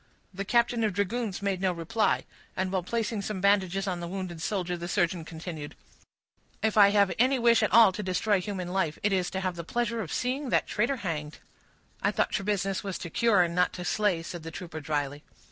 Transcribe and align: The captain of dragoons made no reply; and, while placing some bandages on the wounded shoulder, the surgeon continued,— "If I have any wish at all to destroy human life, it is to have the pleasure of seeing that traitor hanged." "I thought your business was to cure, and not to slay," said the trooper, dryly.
The 0.33 0.45
captain 0.45 0.83
of 0.83 0.93
dragoons 0.93 1.43
made 1.43 1.61
no 1.61 1.71
reply; 1.71 2.25
and, 2.57 2.71
while 2.71 2.81
placing 2.81 3.21
some 3.21 3.39
bandages 3.39 3.85
on 3.87 3.99
the 3.99 4.07
wounded 4.07 4.41
shoulder, 4.41 4.75
the 4.75 4.87
surgeon 4.87 5.23
continued,— 5.23 5.75
"If 6.63 6.75
I 6.75 6.89
have 6.89 7.11
any 7.19 7.37
wish 7.37 7.61
at 7.61 7.71
all 7.71 7.91
to 7.91 8.01
destroy 8.01 8.41
human 8.41 8.69
life, 8.69 8.97
it 9.03 9.13
is 9.13 9.29
to 9.29 9.41
have 9.41 9.55
the 9.55 9.63
pleasure 9.63 10.01
of 10.01 10.11
seeing 10.11 10.49
that 10.49 10.65
traitor 10.65 10.95
hanged." 11.05 11.37
"I 12.01 12.09
thought 12.09 12.35
your 12.39 12.45
business 12.45 12.83
was 12.83 12.97
to 12.97 13.11
cure, 13.11 13.43
and 13.43 13.53
not 13.53 13.73
to 13.73 13.85
slay," 13.85 14.23
said 14.23 14.41
the 14.41 14.49
trooper, 14.49 14.79
dryly. 14.79 15.23